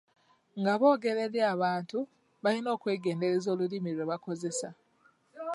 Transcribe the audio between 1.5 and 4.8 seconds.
abantu, balina okwegendereza olulimi lwe bakozesa.